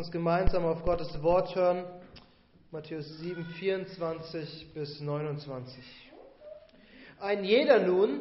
[0.00, 1.84] uns gemeinsam auf Gottes Wort hören.
[2.70, 5.84] Matthäus 7, 24 bis 29.
[7.20, 8.20] Ein jeder nun,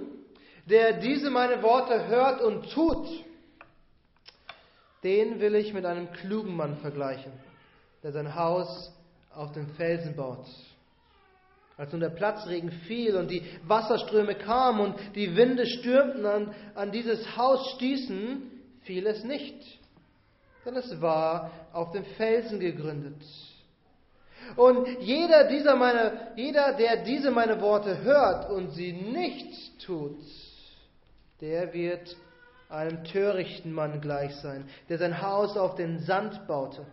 [0.66, 3.08] der diese meine Worte hört und tut,
[5.06, 7.32] den will ich mit einem klugen Mann vergleichen,
[8.04, 8.92] der sein Haus
[9.34, 10.46] auf den Felsen baut.
[11.78, 16.92] Als nun der Platzregen fiel und die Wasserströme kamen und die Winde stürmten an, an
[16.92, 18.52] dieses Haus stießen,
[18.82, 19.80] fiel es nicht,
[20.70, 23.22] denn es war auf dem Felsen gegründet.
[24.56, 30.20] Und jeder, dieser meine, jeder, der diese meine Worte hört und sie nicht tut,
[31.42, 32.16] der wird
[32.70, 36.86] einem törichten Mann gleich sein, der sein Haus auf den Sand baute.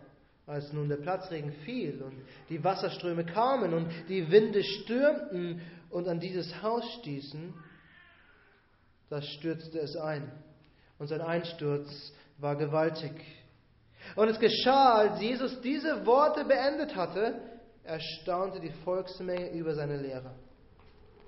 [0.47, 2.15] Als nun der Platzregen fiel und
[2.49, 7.53] die Wasserströme kamen und die Winde stürmten und an dieses Haus stießen,
[9.09, 10.31] da stürzte es ein.
[10.99, 13.11] Und sein Einsturz war gewaltig.
[14.15, 17.35] Und es geschah, als Jesus diese Worte beendet hatte,
[17.83, 20.31] erstaunte die Volksmenge über seine Lehre.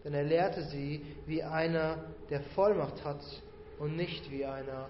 [0.04, 3.22] Denn er lehrte sie wie einer, der Vollmacht hat
[3.80, 4.88] und nicht wie einer,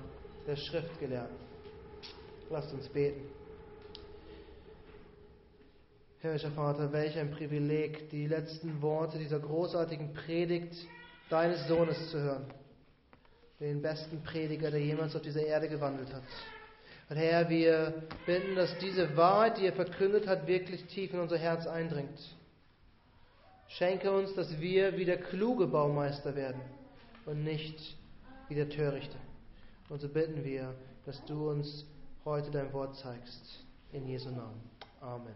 [0.47, 1.29] der Schrift gelernt.
[2.49, 3.21] Lasst uns beten.
[6.21, 10.75] Himmlischer Vater, welch ein Privileg, die letzten Worte dieser großartigen Predigt
[11.29, 12.45] deines Sohnes zu hören.
[13.59, 16.23] Den besten Prediger, der jemals auf dieser Erde gewandelt hat.
[17.09, 21.37] Und Herr, wir bitten, dass diese Wahrheit, die er verkündet hat, wirklich tief in unser
[21.37, 22.19] Herz eindringt.
[23.67, 26.61] Schenke uns, dass wir wie der kluge Baumeister werden
[27.25, 27.95] und nicht
[28.47, 29.15] wie der Törichte.
[29.89, 31.85] Und so bitten wir, dass du uns
[32.25, 33.65] heute dein Wort zeigst.
[33.91, 34.61] In Jesu Namen.
[35.01, 35.33] Amen.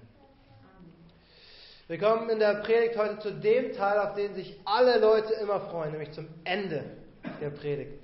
[1.88, 5.60] Wir kommen in der Predigt heute zu dem Teil, auf den sich alle Leute immer
[5.60, 6.84] freuen, nämlich zum Ende
[7.42, 8.03] der Predigt.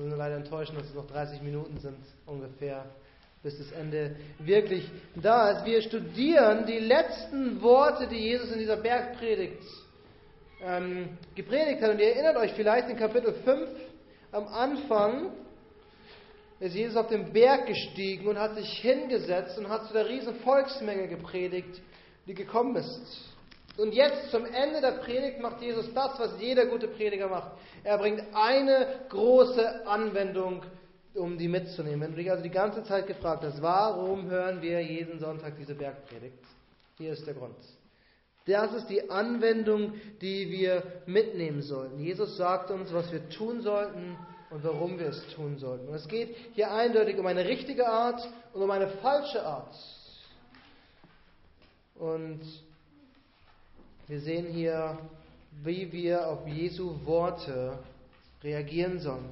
[0.00, 2.86] Wir sind leider enttäuscht, dass es noch 30 Minuten sind ungefähr,
[3.42, 5.66] bis das Ende wirklich da ist.
[5.66, 9.62] Wir studieren die letzten Worte, die Jesus in dieser Bergpredigt
[10.64, 11.90] ähm, gepredigt hat.
[11.90, 13.68] Und ihr erinnert euch vielleicht in Kapitel 5
[14.32, 15.32] am Anfang,
[16.60, 20.36] ist Jesus auf den Berg gestiegen und hat sich hingesetzt und hat zu der riesen
[20.36, 21.82] Volksmenge gepredigt
[22.26, 23.34] die gekommen ist.
[23.80, 27.52] Und jetzt zum Ende der Predigt macht Jesus das, was jeder gute Prediger macht.
[27.82, 30.62] Er bringt eine große Anwendung,
[31.14, 32.02] um die mitzunehmen.
[32.02, 35.74] Wenn du dich also die ganze Zeit gefragt hast, warum hören wir jeden Sonntag diese
[35.74, 36.44] Bergpredigt?
[36.98, 37.56] Hier ist der Grund.
[38.44, 41.98] Das ist die Anwendung, die wir mitnehmen sollten.
[42.00, 44.18] Jesus sagt uns, was wir tun sollten
[44.50, 45.88] und warum wir es tun sollten.
[45.88, 49.74] Und es geht hier eindeutig um eine richtige Art und um eine falsche Art.
[51.94, 52.40] Und
[54.10, 54.98] wir sehen hier,
[55.62, 57.78] wie wir auf Jesu Worte
[58.42, 59.30] reagieren sollen.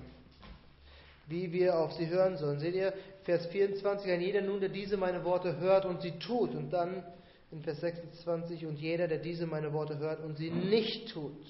[1.26, 2.60] Wie wir auf sie hören sollen.
[2.60, 2.92] Seht ihr,
[3.24, 6.54] Vers 24, ein jeder nun, der diese meine Worte hört und sie tut.
[6.54, 7.02] Und dann
[7.50, 11.44] in Vers 26, und jeder, der diese meine Worte hört und sie nicht tut.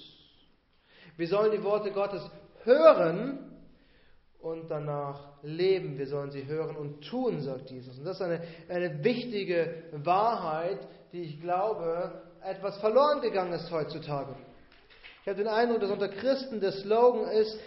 [1.15, 2.27] Wir sollen die Worte Gottes
[2.63, 3.51] hören
[4.39, 5.99] und danach leben.
[5.99, 7.99] Wir sollen sie hören und tun, sagt Jesus.
[7.99, 10.79] Und das ist eine, eine wichtige Wahrheit,
[11.13, 14.35] die ich glaube, etwas verloren gegangen ist heutzutage.
[15.21, 17.59] Ich habe den Eindruck, dass unter Christen der Slogan ist,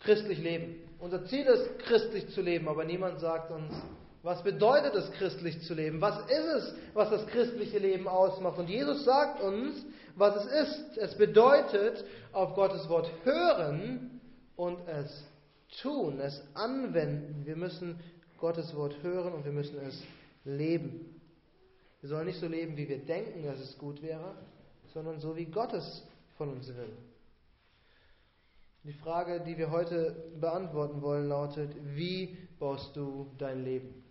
[0.00, 0.76] christlich leben.
[0.98, 3.72] Unser Ziel ist, christlich zu leben, aber niemand sagt uns,
[4.22, 6.00] was bedeutet es, christlich zu leben?
[6.00, 8.58] Was ist es, was das christliche Leben ausmacht?
[8.58, 9.86] Und Jesus sagt uns,
[10.16, 10.98] was es ist.
[10.98, 14.20] Es bedeutet, auf Gottes Wort hören
[14.56, 15.24] und es
[15.80, 17.42] tun, es anwenden.
[17.44, 18.00] Wir müssen
[18.38, 20.02] Gottes Wort hören und wir müssen es
[20.44, 21.15] leben.
[22.00, 24.34] Wir sollen nicht so leben, wie wir denken, dass es gut wäre,
[24.92, 26.96] sondern so, wie Gott es von uns will.
[28.84, 34.04] Die Frage, die wir heute beantworten wollen, lautet, wie baust du dein Leben?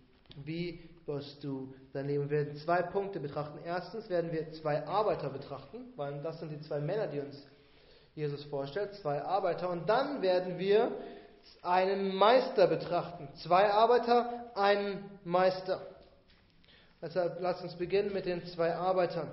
[0.44, 2.24] Wie baust du dein Leben?
[2.24, 3.58] Wir werden zwei Punkte betrachten.
[3.64, 7.42] Erstens werden wir zwei Arbeiter betrachten, weil das sind die zwei Männer, die uns
[8.14, 9.70] Jesus vorstellt, zwei Arbeiter.
[9.70, 10.92] Und dann werden wir
[11.62, 13.28] einen Meister betrachten.
[13.36, 15.80] Zwei Arbeiter, einen Meister.
[17.02, 19.28] Deshalb lasst uns beginnen mit den zwei Arbeitern.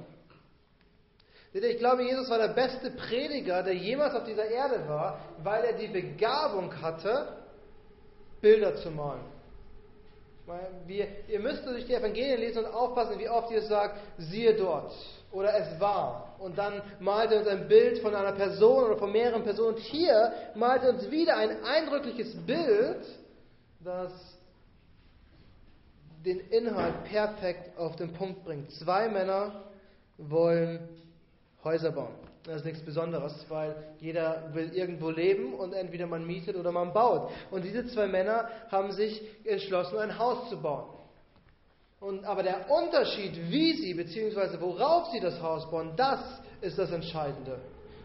[1.54, 5.74] Ich glaube, Jesus war der beste Prediger, der jemals auf dieser Erde war, weil er
[5.74, 7.38] die Begabung hatte,
[8.42, 9.22] Bilder zu malen.
[10.88, 14.94] Wir, ihr müsst durch die Evangelien lesen und aufpassen, wie oft ihr sagt, siehe dort
[15.32, 16.36] oder es war.
[16.40, 19.76] Und dann malt er uns ein Bild von einer Person oder von mehreren Personen.
[19.76, 23.06] Und hier malt er uns wieder ein eindrückliches Bild,
[23.80, 24.12] das
[26.26, 28.72] den Inhalt perfekt auf den Punkt bringt.
[28.72, 29.64] Zwei Männer
[30.18, 30.88] wollen
[31.64, 32.16] Häuser bauen.
[32.46, 36.92] Das ist nichts Besonderes, weil jeder will irgendwo leben und entweder man mietet oder man
[36.92, 37.32] baut.
[37.52, 40.90] Und diese zwei Männer haben sich entschlossen, ein Haus zu bauen.
[42.02, 44.60] Und, aber der Unterschied, wie sie bzw.
[44.60, 46.20] worauf sie das Haus bauen, das
[46.60, 47.60] ist das Entscheidende.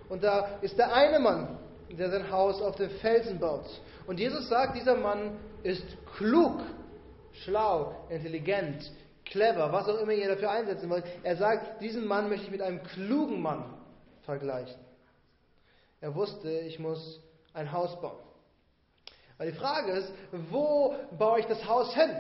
[0.08, 1.58] Und da ist der eine Mann,
[1.90, 3.64] der sein Haus auf den Felsen baut.
[4.06, 5.84] Und Jesus sagt, dieser Mann ist
[6.16, 6.60] klug,
[7.44, 8.90] schlau, intelligent,
[9.24, 11.04] clever, was auch immer ihr dafür einsetzen wollt.
[11.22, 13.64] Er sagt, diesen Mann möchte ich mit einem klugen Mann
[14.22, 14.80] vergleichen.
[16.00, 17.20] Er wusste, ich muss
[17.54, 18.18] ein Haus bauen.
[19.36, 20.12] Weil die Frage ist,
[20.50, 22.10] wo baue ich das Haus hin?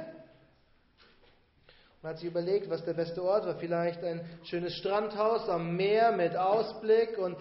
[2.02, 3.56] Man hat sich überlegt, was der beste Ort war.
[3.56, 7.36] Vielleicht ein schönes Strandhaus am Meer mit Ausblick und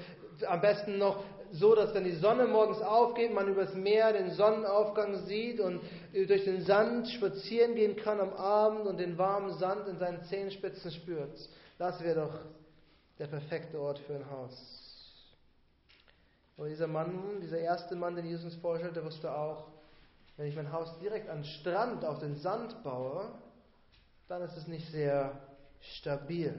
[0.48, 5.26] am besten noch so, dass wenn die Sonne morgens aufgeht, man übers Meer den Sonnenaufgang
[5.26, 5.82] sieht und
[6.14, 10.92] durch den Sand spazieren gehen kann am Abend und den warmen Sand in seinen Zehenspitzen
[10.92, 11.50] spürt.
[11.78, 12.40] Das wäre doch
[13.20, 14.54] der perfekte Ort für ein Haus.
[16.58, 19.68] Aber dieser Mann, dieser erste Mann, den Jesus uns vorstellte, wusste auch,
[20.38, 23.30] wenn ich mein Haus direkt den Strand auf den Sand baue,
[24.28, 25.40] dann ist es nicht sehr
[25.80, 26.54] stabil.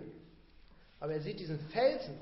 [1.00, 2.18] Aber er sieht diesen Felsen,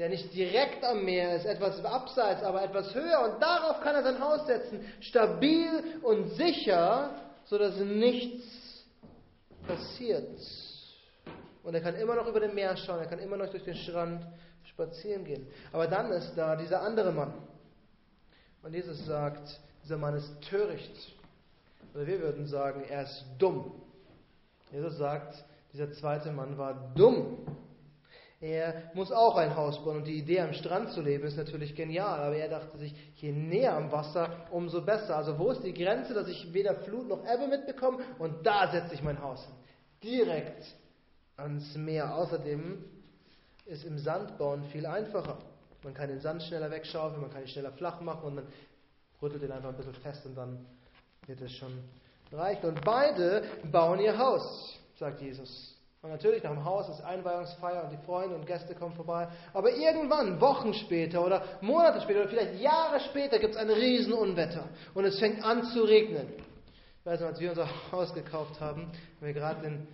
[0.00, 4.02] der nicht direkt am Meer ist, etwas abseits, aber etwas höher, und darauf kann er
[4.02, 5.68] sein Haus setzen, stabil
[6.02, 7.10] und sicher,
[7.44, 8.86] sodass nichts
[9.66, 10.40] passiert.
[11.62, 13.74] Und er kann immer noch über den Meer schauen, er kann immer noch durch den
[13.74, 14.26] Strand
[14.64, 15.46] spazieren gehen.
[15.70, 17.34] Aber dann ist da dieser andere Mann.
[18.62, 21.12] Und Jesus sagt, dieser Mann ist töricht.
[21.94, 23.70] Oder wir würden sagen, er ist dumm.
[24.72, 25.44] Jesus sagt,
[25.74, 27.46] dieser zweite Mann war dumm.
[28.40, 31.74] Er muss auch ein Haus bauen und die Idee am Strand zu leben ist natürlich
[31.74, 35.14] genial, aber er dachte sich, je näher am Wasser, umso besser.
[35.16, 38.94] Also wo ist die Grenze, dass ich weder Flut noch Ebbe mitbekomme und da setze
[38.94, 39.54] ich mein Haus hin.
[40.02, 40.64] Direkt
[41.36, 42.14] ans Meer.
[42.14, 42.82] Außerdem
[43.66, 45.36] ist im Sand bauen viel einfacher.
[45.82, 48.46] Man kann den Sand schneller wegschaufeln, man kann ihn schneller flach machen und man
[49.20, 50.64] rüttelt ihn einfach ein bisschen fest und dann
[51.26, 51.72] wird es schon
[52.32, 52.70] reichen.
[52.70, 55.76] Und beide bauen ihr Haus, sagt Jesus.
[56.02, 59.28] Und natürlich nach dem Haus ist Einweihungsfeier und die Freunde und Gäste kommen vorbei.
[59.52, 64.64] Aber irgendwann, Wochen später oder Monate später oder vielleicht Jahre später, gibt es ein Riesenunwetter
[64.94, 66.28] und es fängt an zu regnen.
[67.00, 69.88] Ich weiß noch, als wir unser Haus gekauft haben, haben wir gerade den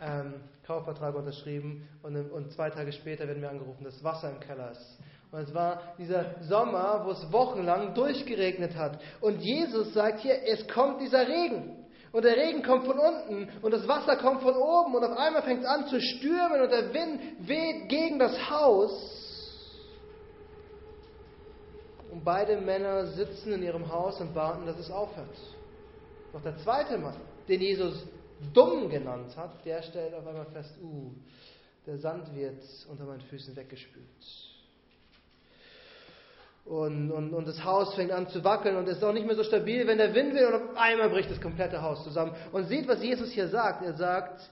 [0.00, 0.34] ähm,
[0.64, 4.98] Kaufvertrag unterschrieben und, und zwei Tage später werden wir angerufen, dass Wasser im Keller ist.
[5.32, 9.00] Und es war dieser Sommer, wo es wochenlang durchgeregnet hat.
[9.20, 11.87] Und Jesus sagt hier, es kommt dieser Regen.
[12.12, 15.42] Und der Regen kommt von unten und das Wasser kommt von oben und auf einmal
[15.42, 19.18] fängt es an zu stürmen und der Wind weht gegen das Haus.
[22.10, 25.36] Und beide Männer sitzen in ihrem Haus und warten, dass es aufhört.
[26.32, 27.16] Doch der zweite Mann,
[27.46, 28.06] den Jesus
[28.54, 31.12] dumm genannt hat, der stellt auf einmal fest, uh,
[31.86, 34.06] der Sand wird unter meinen Füßen weggespült.
[36.68, 39.36] Und, und, und das Haus fängt an zu wackeln und es ist auch nicht mehr
[39.36, 42.34] so stabil, wenn der Wind will und auf einmal bricht das komplette Haus zusammen.
[42.52, 43.82] Und seht, was Jesus hier sagt.
[43.82, 44.50] Er sagt,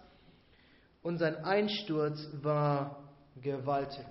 [1.02, 3.04] und sein Einsturz war
[3.42, 4.06] gewaltig.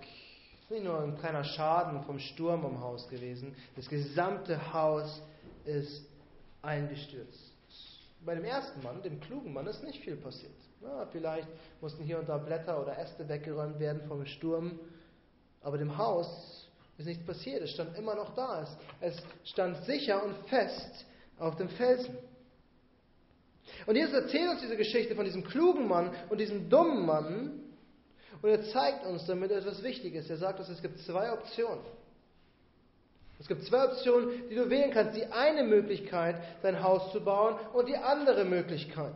[0.53, 3.55] Es ist nicht nur ein kleiner Schaden vom Sturm am Haus gewesen.
[3.75, 5.23] Das gesamte Haus
[5.63, 6.05] ist
[6.61, 7.53] eingestürzt.
[8.23, 10.53] Bei dem ersten Mann, dem klugen Mann, ist nicht viel passiert.
[10.83, 11.47] Ja, vielleicht
[11.81, 14.79] mussten hier und da Blätter oder Äste weggeräumt werden vom Sturm.
[15.63, 16.64] Aber dem Haus
[16.97, 17.61] ist nichts passiert.
[17.61, 18.65] Es stand immer noch da.
[19.01, 21.05] Es stand sicher und fest
[21.37, 22.17] auf dem Felsen.
[23.85, 27.59] Und Jesus erzählt uns diese Geschichte von diesem klugen Mann und diesem dummen Mann.
[28.41, 30.29] Und er zeigt uns damit etwas Wichtiges.
[30.29, 31.83] Er sagt uns, es gibt zwei Optionen.
[33.39, 35.17] Es gibt zwei Optionen, die du wählen kannst.
[35.17, 39.15] Die eine Möglichkeit, dein Haus zu bauen und die andere Möglichkeit.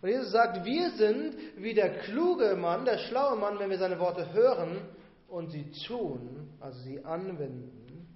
[0.00, 3.98] Und Jesus sagt, wir sind wie der kluge Mann, der schlaue Mann, wenn wir seine
[3.98, 4.80] Worte hören
[5.28, 8.06] und sie tun, also sie anwenden.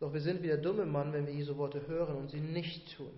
[0.00, 2.96] Doch wir sind wie der dumme Mann, wenn wir Jesu Worte hören und sie nicht
[2.96, 3.10] tun.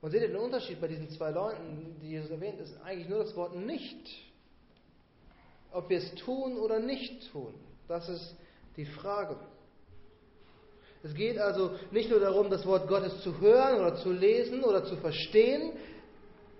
[0.00, 3.18] Und seht ihr den Unterschied bei diesen zwei Leuten, die Jesus erwähnt, ist eigentlich nur
[3.18, 4.08] das Wort nicht.
[5.72, 7.54] Ob wir es tun oder nicht tun,
[7.88, 8.36] das ist
[8.76, 9.36] die Frage.
[11.02, 14.84] Es geht also nicht nur darum, das Wort Gottes zu hören oder zu lesen oder
[14.84, 15.72] zu verstehen,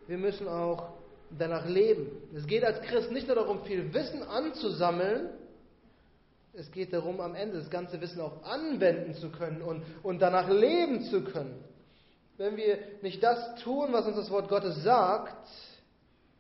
[0.07, 0.98] wir müssen auch
[1.37, 2.07] danach leben.
[2.35, 5.31] Es geht als Christ nicht nur darum, viel Wissen anzusammeln,
[6.55, 10.49] es geht darum, am Ende das ganze Wissen auch anwenden zu können und, und danach
[10.49, 11.63] leben zu können.
[12.37, 15.49] Wenn wir nicht das tun, was uns das Wort Gottes sagt,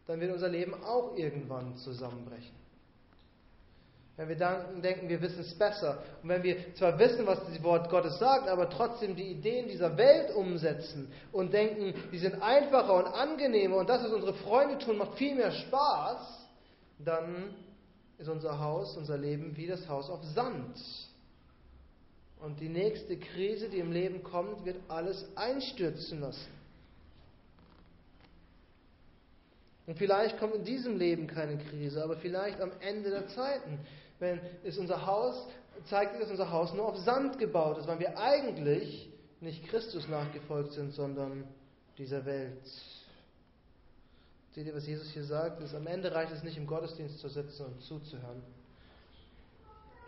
[0.06, 2.54] dann wird unser Leben auch irgendwann zusammenbrechen.
[4.18, 6.02] Wenn wir dann denken, wir wissen es besser.
[6.24, 9.96] Und wenn wir zwar wissen, was das Wort Gottes sagt, aber trotzdem die Ideen dieser
[9.96, 14.98] Welt umsetzen und denken, die sind einfacher und angenehmer und das, was unsere Freunde tun,
[14.98, 16.48] macht viel mehr Spaß,
[16.98, 17.54] dann
[18.18, 20.76] ist unser Haus, unser Leben wie das Haus auf Sand.
[22.40, 26.58] Und die nächste Krise, die im Leben kommt, wird alles einstürzen lassen.
[29.86, 33.78] Und vielleicht kommt in diesem Leben keine Krise, aber vielleicht am Ende der Zeiten,
[34.18, 35.46] wenn es unser Haus,
[35.84, 39.10] zeigt sich, dass unser Haus nur auf Sand gebaut ist, weil wir eigentlich
[39.40, 41.44] nicht Christus nachgefolgt sind, sondern
[41.96, 42.64] dieser Welt.
[44.54, 45.60] Seht ihr, was Jesus hier sagt?
[45.62, 48.42] Ist, am Ende reicht es nicht, im Gottesdienst zu sitzen und zuzuhören.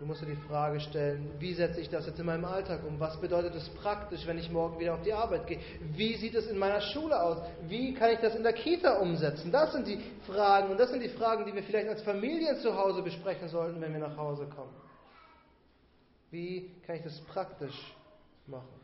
[0.01, 2.99] Du musst dir die Frage stellen, wie setze ich das jetzt in meinem Alltag um?
[2.99, 5.61] Was bedeutet es praktisch, wenn ich morgen wieder auf die Arbeit gehe?
[5.93, 7.37] Wie sieht es in meiner Schule aus?
[7.69, 9.53] Wie kann ich das in der Kita umsetzen?
[9.53, 12.75] Das sind die Fragen und das sind die Fragen, die wir vielleicht als Familien zu
[12.75, 14.73] Hause besprechen sollten, wenn wir nach Hause kommen.
[16.31, 17.95] Wie kann ich das praktisch
[18.47, 18.81] machen?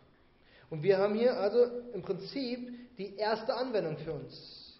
[0.68, 2.68] Und wir haben hier also im Prinzip
[2.98, 4.78] die erste Anwendung für uns.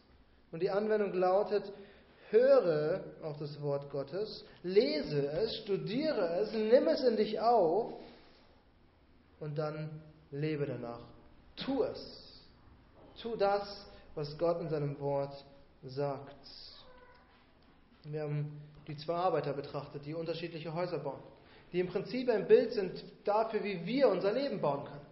[0.53, 1.73] Und die Anwendung lautet,
[2.31, 7.93] höre auf das Wort Gottes, lese es, studiere es, nimm es in dich auf
[9.41, 9.91] und dann
[10.31, 11.01] lebe danach.
[11.57, 12.43] Tu es.
[13.21, 15.45] Tu das, was Gott in seinem Wort
[15.85, 16.37] sagt.
[18.05, 21.23] Wir haben die zwei Arbeiter betrachtet, die unterschiedliche Häuser bauen,
[21.73, 25.07] die im Prinzip ein Bild sind dafür, wie wir unser Leben bauen können.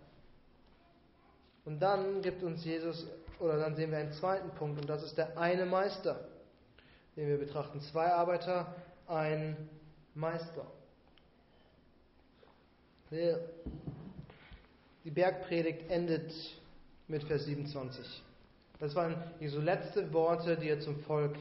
[1.64, 3.06] Und dann gibt uns Jesus,
[3.40, 6.28] oder dann sehen wir einen zweiten Punkt, und das ist der eine Meister
[7.16, 7.80] den wir betrachten.
[7.80, 8.74] Zwei Arbeiter,
[9.06, 9.56] ein
[10.14, 10.66] Meister.
[13.10, 16.32] Die Bergpredigt endet
[17.06, 18.22] mit Vers 27.
[18.80, 21.36] Das waren die so letzte Worte, die er zum Volk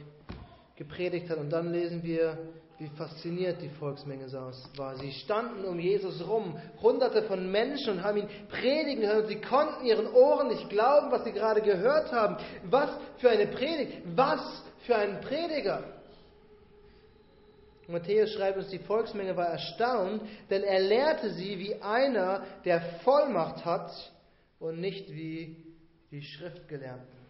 [0.76, 1.38] gepredigt hat.
[1.38, 2.38] Und dann lesen wir,
[2.80, 4.32] wie fasziniert die Volksmenge
[4.76, 4.96] war.
[4.98, 9.28] Sie standen um Jesus rum, hunderte von Menschen und haben ihn predigen gehört.
[9.28, 12.38] Sie konnten ihren Ohren nicht glauben, was sie gerade gehört haben.
[12.66, 14.42] Was für eine Predigt, was
[14.86, 15.84] für einen Prediger.
[17.88, 23.66] Matthäus schreibt uns, die Volksmenge war erstaunt, denn er lehrte sie wie einer, der Vollmacht
[23.66, 23.92] hat
[24.60, 25.58] und nicht wie
[26.12, 27.23] die Schriftgelehrten.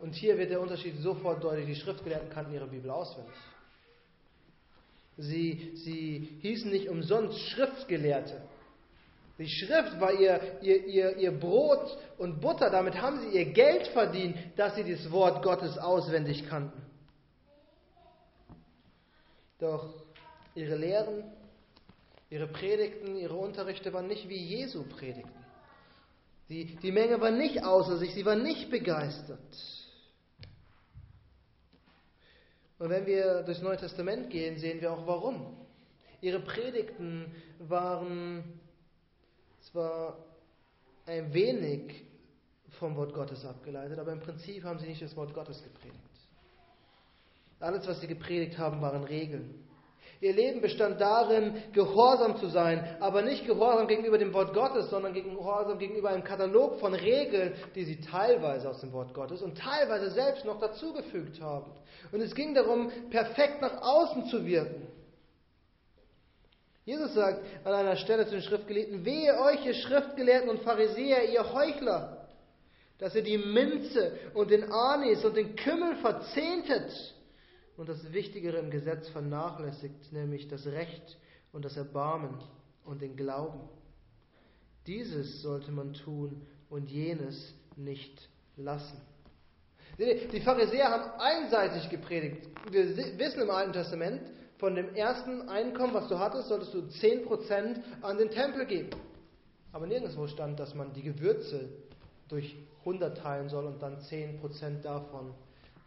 [0.00, 1.66] Und hier wird der Unterschied sofort deutlich.
[1.66, 3.34] Die Schriftgelehrten kannten ihre Bibel auswendig.
[5.16, 8.40] Sie, sie hießen nicht umsonst Schriftgelehrte.
[9.38, 12.70] Die Schrift war ihr, ihr, ihr, ihr Brot und Butter.
[12.70, 16.80] Damit haben sie ihr Geld verdient, dass sie das Wort Gottes auswendig kannten.
[19.58, 19.94] Doch
[20.54, 21.24] ihre Lehren,
[22.28, 25.39] ihre Predigten, ihre Unterrichte waren nicht wie Jesu Predigten.
[26.50, 29.38] Die, die Menge war nicht außer sich, sie war nicht begeistert.
[32.80, 35.56] Und wenn wir durchs Neue Testament gehen, sehen wir auch warum.
[36.20, 38.42] Ihre Predigten waren
[39.60, 40.18] zwar
[41.06, 42.04] ein wenig
[42.80, 45.98] vom Wort Gottes abgeleitet, aber im Prinzip haben sie nicht das Wort Gottes gepredigt.
[47.60, 49.69] Alles, was sie gepredigt haben, waren Regeln.
[50.20, 55.14] Ihr Leben bestand darin, gehorsam zu sein, aber nicht gehorsam gegenüber dem Wort Gottes, sondern
[55.14, 60.10] gehorsam gegenüber einem Katalog von Regeln, die sie teilweise aus dem Wort Gottes und teilweise
[60.10, 61.72] selbst noch dazugefügt haben.
[62.12, 64.88] Und es ging darum, perfekt nach außen zu wirken.
[66.84, 71.50] Jesus sagt an einer Stelle zu den Schriftgelehrten, wehe euch, ihr Schriftgelehrten und Pharisäer, ihr
[71.54, 72.28] Heuchler,
[72.98, 77.14] dass ihr die Minze und den Anis und den Kümmel verzehntet
[77.76, 81.18] und das Wichtigere im Gesetz vernachlässigt, nämlich das Recht
[81.52, 82.38] und das Erbarmen
[82.84, 83.60] und den Glauben.
[84.86, 89.00] Dieses sollte man tun und jenes nicht lassen.
[89.98, 92.48] Die Pharisäer haben einseitig gepredigt.
[92.70, 94.22] Wir wissen im Alten Testament,
[94.58, 98.90] von dem ersten Einkommen, was du hattest, solltest du 10% an den Tempel geben.
[99.72, 101.70] Aber nirgendwo stand, dass man die Gewürze
[102.28, 105.34] durch 100 teilen soll und dann 10% davon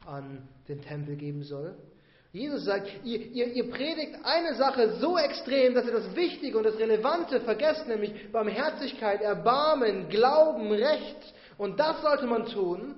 [0.05, 1.75] an den Tempel geben soll.
[2.31, 6.63] Jesus sagt, ihr, ihr, ihr, predigt eine Sache so extrem, dass ihr das Wichtige und
[6.63, 11.33] das Relevante vergesst, nämlich Barmherzigkeit, Erbarmen, Glauben, Recht.
[11.59, 12.95] Und das sollte man tun.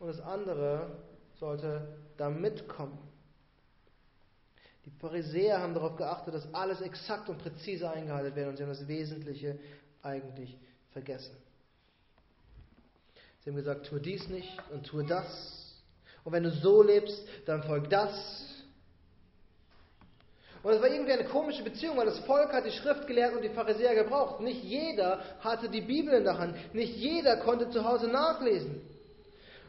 [0.00, 0.98] Und das andere
[1.38, 1.86] sollte
[2.16, 2.98] da mitkommen.
[4.84, 8.70] Die Pharisäer haben darauf geachtet, dass alles exakt und präzise eingehalten wird und sie haben
[8.70, 9.58] das Wesentliche
[10.02, 10.58] eigentlich
[10.90, 11.36] vergessen.
[13.40, 15.63] Sie haben gesagt, tue dies nicht und tue das.
[16.24, 18.44] Und wenn du so lebst, dann folg das.
[20.62, 23.50] Und es war irgendwie eine komische Beziehung, weil das Volk hat die Schriftgelehrten und die
[23.50, 24.40] Pharisäer gebraucht.
[24.40, 26.56] Nicht jeder hatte die Bibel in der Hand.
[26.74, 28.80] Nicht jeder konnte zu Hause nachlesen.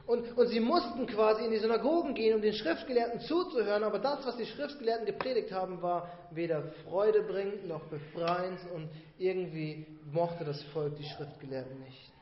[0.08, 4.26] Und, und sie mussten quasi in die Synagogen gehen, um den Schriftgelehrten zuzuhören, aber das,
[4.26, 10.62] was die Schriftgelehrten gepredigt haben, war weder Freude bringend noch befreiend und irgendwie mochte das
[10.74, 12.15] Volk die Schriftgelehrten nicht.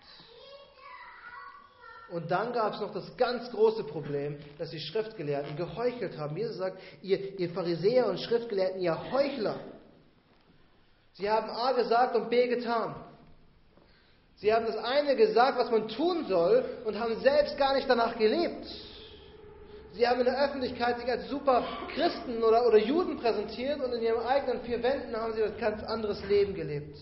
[2.10, 6.38] Und dann gab es noch das ganz große Problem, dass die Schriftgelehrten geheuchelt haben.
[6.38, 9.60] Jesus sagt, ihr, ihr Pharisäer und Schriftgelehrten, ihr Heuchler.
[11.14, 12.96] Sie haben A gesagt und B getan.
[14.36, 18.18] Sie haben das eine gesagt, was man tun soll, und haben selbst gar nicht danach
[18.18, 18.66] gelebt.
[19.94, 24.02] Sie haben in der Öffentlichkeit sich als super Christen oder, oder Juden präsentiert und in
[24.02, 26.98] ihren eigenen vier Wänden haben sie ein ganz anderes Leben gelebt.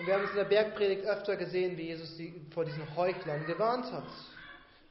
[0.00, 3.44] Und wir haben es in der Bergpredigt öfter gesehen, wie Jesus sie vor diesen Heuchlern
[3.44, 4.06] gewarnt hat.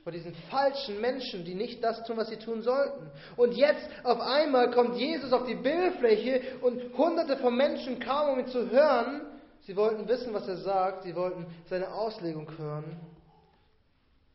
[0.04, 3.10] Vor diesen falschen Menschen, die nicht das tun, was sie tun sollten.
[3.36, 8.39] Und jetzt auf einmal kommt Jesus auf die Bildfläche und hunderte von Menschen kamen, um
[8.39, 9.22] ihn zu hören.
[9.62, 11.01] Sie wollten wissen, was er sagt.
[11.01, 12.96] Sie wollten seine Auslegung hören.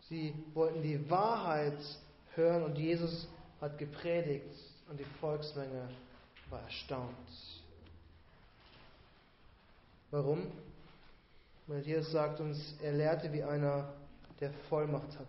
[0.09, 1.78] Sie wollten die Wahrheit
[2.35, 3.28] hören und Jesus
[3.61, 4.52] hat gepredigt
[4.90, 5.88] und die Volksmenge
[6.50, 7.14] war erstaunt.
[10.14, 10.47] Warum?
[11.66, 13.92] Weil Jesus sagt uns, er lehrte wie einer,
[14.40, 15.26] der Vollmacht hat.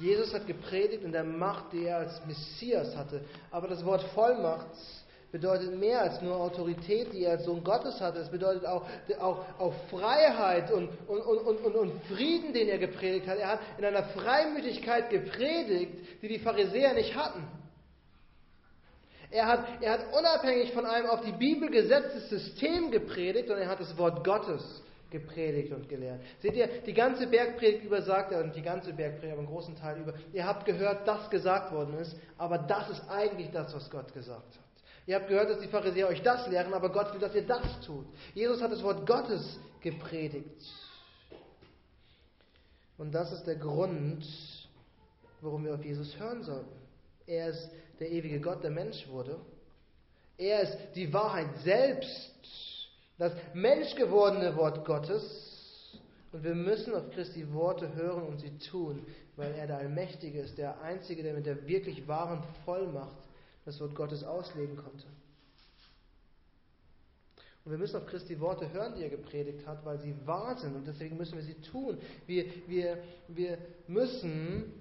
[0.00, 3.20] Jesus hat gepredigt in der Macht, die er als Messias hatte.
[3.52, 4.66] Aber das Wort Vollmacht
[5.30, 8.18] bedeutet mehr als nur Autorität, die er als Sohn Gottes hatte.
[8.18, 8.84] Es bedeutet auch,
[9.20, 13.38] auch, auch Freiheit und, und, und, und, und Frieden, den er gepredigt hat.
[13.38, 17.46] Er hat in einer Freimütigkeit gepredigt, die die Pharisäer nicht hatten.
[19.30, 23.68] Er hat, er hat unabhängig von einem auf die Bibel gesetztes System gepredigt und er
[23.68, 26.20] hat das Wort Gottes gepredigt und gelehrt.
[26.40, 29.76] Seht ihr, die ganze Bergpredigt über sagt er, und die ganze Bergpredigt, aber einen großen
[29.76, 33.88] Teil über, ihr habt gehört, dass gesagt worden ist, aber das ist eigentlich das, was
[33.90, 34.64] Gott gesagt hat.
[35.06, 37.80] Ihr habt gehört, dass die Pharisäer euch das lehren, aber Gott will, dass ihr das
[37.86, 38.06] tut.
[38.34, 40.62] Jesus hat das Wort Gottes gepredigt.
[42.96, 44.24] Und das ist der Grund,
[45.40, 46.72] warum wir auf Jesus hören sollten.
[47.26, 49.38] Er ist der ewige Gott, der Mensch wurde.
[50.36, 52.34] Er ist die Wahrheit selbst
[53.18, 56.00] das menschgewordene Wort Gottes.
[56.32, 60.58] Und wir müssen auf Christi Worte hören und sie tun, weil er der Allmächtige ist,
[60.58, 63.16] der Einzige, der mit der wirklich wahren Vollmacht
[63.64, 65.06] das Wort Gottes auslegen konnte.
[67.64, 70.74] Und wir müssen auf Christi Worte hören, die er gepredigt hat, weil sie wahr sind
[70.76, 71.98] und deswegen müssen wir sie tun.
[72.26, 72.98] Wir, wir,
[73.28, 74.72] wir müssen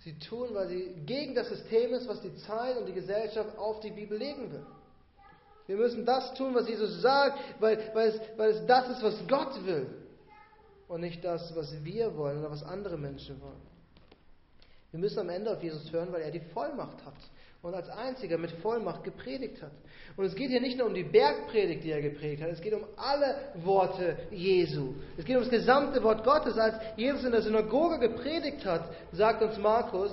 [0.00, 3.80] sie tun, weil sie gegen das System ist, was die Zeit und die Gesellschaft auf
[3.80, 4.66] die Bibel legen will.
[5.66, 9.14] Wir müssen das tun, was Jesus sagt, weil, weil, es, weil es das ist, was
[9.28, 9.86] Gott will.
[10.88, 13.62] Und nicht das, was wir wollen oder was andere Menschen wollen.
[14.90, 17.14] Wir müssen am Ende auf Jesus hören, weil er die Vollmacht hat
[17.62, 19.72] und als einziger mit Vollmacht gepredigt hat.
[20.16, 22.72] Und es geht hier nicht nur um die Bergpredigt, die er gepredigt hat, es geht
[22.72, 24.94] um alle Worte Jesu.
[25.18, 26.56] Es geht um das gesamte Wort Gottes.
[26.56, 30.10] Als Jesus in der Synagoge gepredigt hat, sagt uns Markus,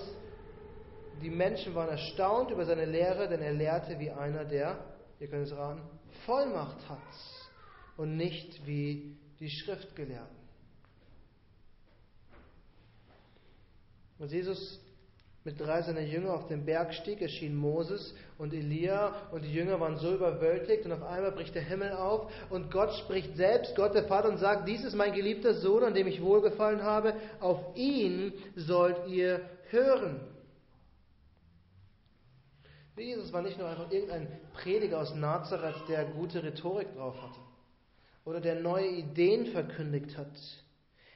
[1.21, 4.77] die Menschen waren erstaunt über seine Lehre, denn er lehrte wie einer, der
[5.19, 5.81] ihr könnt es raten,
[6.25, 6.99] Vollmacht hat
[7.95, 10.35] und nicht wie die Schriftgelehrten.
[14.19, 14.79] Als Jesus
[15.47, 19.79] mit drei seiner Jünger auf den Berg stieg, erschien Moses und Elia und die Jünger
[19.79, 23.95] waren so überwältigt und auf einmal bricht der Himmel auf und Gott spricht selbst, Gott
[23.95, 27.61] der Vater, und sagt, dies ist mein geliebter Sohn, an dem ich wohlgefallen habe, auf
[27.75, 30.19] ihn sollt ihr hören.
[32.97, 37.39] Jesus war nicht nur einfach irgendein Prediger aus Nazareth, der gute Rhetorik drauf hatte
[38.25, 40.27] oder der neue Ideen verkündigt hat.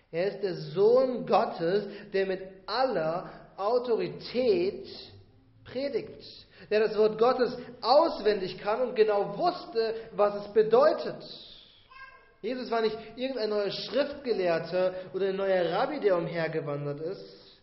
[0.10, 3.30] Er ist der Sohn Gottes, der mit aller
[3.62, 4.88] Autorität
[5.64, 11.24] predigt, der das Wort Gottes auswendig kann und genau wusste, was es bedeutet.
[12.42, 17.60] Jesus war nicht irgendein neuer Schriftgelehrter oder ein neuer Rabbi, der umhergewandert ist.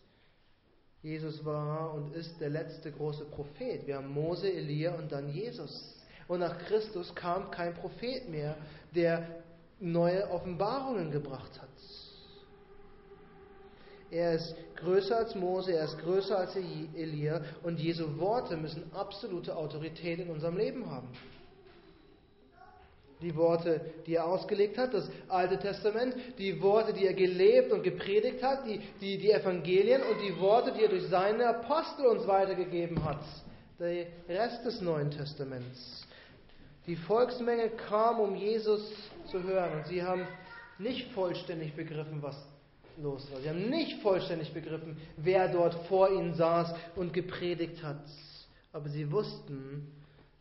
[1.01, 3.85] Jesus war und ist der letzte große Prophet.
[3.87, 5.95] Wir haben Mose, Elia und dann Jesus.
[6.27, 8.55] Und nach Christus kam kein Prophet mehr,
[8.93, 9.27] der
[9.79, 11.69] neue Offenbarungen gebracht hat.
[14.11, 19.55] Er ist größer als Mose, er ist größer als Elia und Jesu Worte müssen absolute
[19.55, 21.09] Autorität in unserem Leben haben
[23.21, 27.83] die Worte, die er ausgelegt hat, das Alte Testament, die Worte, die er gelebt und
[27.83, 32.25] gepredigt hat, die, die, die Evangelien und die Worte, die er durch seine Apostel uns
[32.27, 33.21] weitergegeben hat.
[33.79, 36.05] Der Rest des Neuen Testaments.
[36.85, 38.81] Die Volksmenge kam, um Jesus
[39.29, 40.25] zu hören und sie haben
[40.77, 42.35] nicht vollständig begriffen, was
[43.01, 43.39] los war.
[43.41, 48.03] Sie haben nicht vollständig begriffen, wer dort vor ihnen saß und gepredigt hat.
[48.71, 49.91] Aber sie wussten,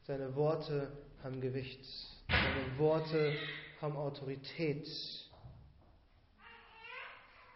[0.07, 0.89] seine Worte
[1.23, 1.85] haben Gewicht.
[2.29, 3.33] Seine Worte
[3.81, 4.89] haben Autorität,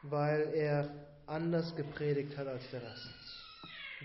[0.02, 0.88] weil er
[1.26, 3.21] anders gepredigt hat als der Rest.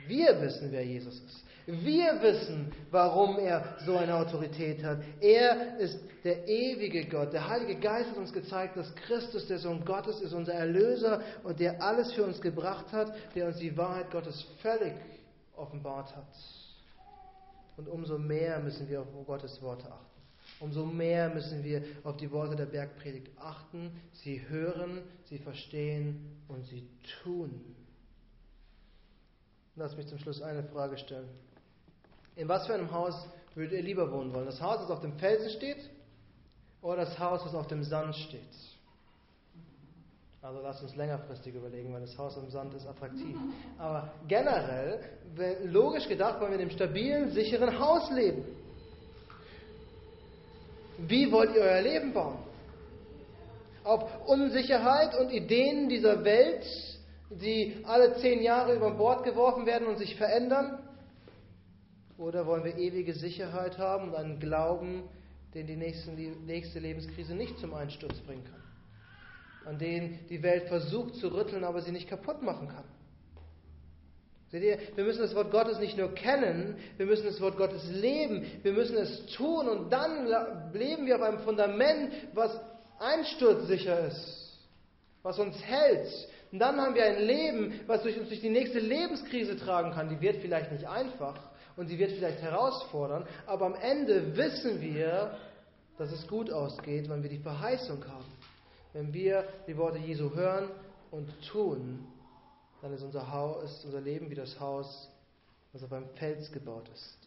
[0.07, 1.43] Wir wissen, wer Jesus ist.
[1.67, 4.99] Wir wissen, warum er so eine Autorität hat.
[5.19, 7.33] Er ist der ewige Gott.
[7.33, 11.59] Der Heilige Geist hat uns gezeigt, dass Christus der Sohn Gottes ist, unser Erlöser und
[11.59, 14.93] der alles für uns gebracht hat, der uns die Wahrheit Gottes völlig
[15.57, 16.33] offenbart hat.
[17.75, 20.05] Und umso mehr müssen wir auf Gottes Worte achten.
[20.59, 26.65] Umso mehr müssen wir auf die Worte der Bergpredigt achten, sie hören, sie verstehen und
[26.65, 26.87] sie
[27.21, 27.75] tun.
[29.79, 31.29] Lass mich zum Schluss eine Frage stellen.
[32.35, 33.13] In was für einem Haus
[33.53, 34.47] würdet ihr lieber wohnen wollen?
[34.47, 35.77] Das Haus, das auf dem Felsen steht
[36.81, 38.41] oder das Haus, das auf dem Sand steht?
[40.41, 43.37] Also lasst uns längerfristig überlegen, weil das Haus am Sand ist attraktiv.
[43.77, 44.99] Aber generell,
[45.65, 48.45] logisch gedacht, wollen wir in einem stabilen, sicheren Haus leben.
[50.97, 52.39] Wie wollt ihr euer Leben bauen?
[53.83, 56.65] Ob Unsicherheit und Ideen dieser Welt,
[57.29, 60.79] die alle zehn Jahre über Bord geworfen werden und sich verändern?
[62.17, 65.03] Oder wollen wir ewige Sicherheit haben und einen Glauben,
[65.53, 69.73] den die nächste Lebenskrise nicht zum Einsturz bringen kann?
[69.73, 72.85] An den die Welt versucht zu rütteln, aber sie nicht kaputt machen kann?
[74.49, 77.83] Seht ihr, wir müssen das Wort Gottes nicht nur kennen, wir müssen das Wort Gottes
[77.91, 80.25] leben, wir müssen es tun und dann
[80.71, 82.57] leben wir auf einem Fundament, was
[82.97, 84.57] einsturzsicher ist,
[85.21, 86.07] was uns hält.
[86.51, 90.09] Und dann haben wir ein Leben, was durch uns durch die nächste Lebenskrise tragen kann.
[90.09, 91.37] Die wird vielleicht nicht einfach
[91.75, 95.37] und sie wird vielleicht herausfordern, aber am Ende wissen wir,
[95.97, 98.25] dass es gut ausgeht, wenn wir die Verheißung haben.
[98.93, 100.69] Wenn wir die Worte Jesu hören
[101.11, 102.05] und tun,
[102.81, 105.09] dann ist unser, Haus, ist unser Leben wie das Haus,
[105.73, 107.17] das auf einem Fels gebaut ist.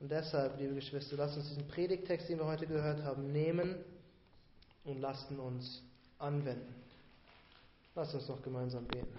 [0.00, 3.76] Und deshalb, liebe Geschwister, lasst uns diesen Predigtext, den wir heute gehört haben, nehmen
[4.84, 5.82] und lasst uns
[6.18, 6.79] anwenden.
[8.00, 9.12] Lasst uns noch gemeinsam beten.